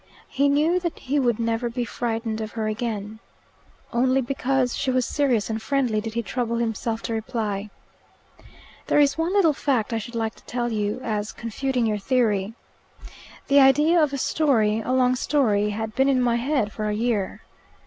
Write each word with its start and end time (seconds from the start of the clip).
He 0.29 0.49
knew 0.49 0.79
that 0.79 0.97
he 0.97 1.19
would 1.19 1.37
never 1.39 1.69
be 1.69 1.85
frightened 1.85 2.41
of 2.41 2.53
her 2.53 2.67
again. 2.67 3.19
Only 3.93 4.19
because 4.19 4.75
she 4.75 4.89
was 4.89 5.05
serious 5.05 5.47
and 5.47 5.61
friendly 5.61 6.01
did 6.01 6.15
he 6.15 6.23
trouble 6.23 6.55
himself 6.57 7.03
to 7.03 7.13
reply. 7.13 7.69
"There 8.87 8.97
is 8.97 9.15
one 9.15 9.31
little 9.31 9.53
fact 9.53 9.93
I 9.93 9.99
should 9.99 10.15
like 10.15 10.33
to 10.37 10.45
tell 10.45 10.71
you, 10.71 11.01
as 11.03 11.31
confuting 11.31 11.85
your 11.85 11.99
theory. 11.99 12.55
The 13.47 13.59
idea 13.59 14.01
of 14.01 14.11
a 14.11 14.17
story 14.17 14.79
a 14.81 14.91
long 14.91 15.15
story 15.15 15.69
had 15.69 15.93
been 15.93 16.09
in 16.09 16.19
my 16.19 16.37
head 16.37 16.71
for 16.71 16.89
a 16.89 16.95
year. 16.95 17.43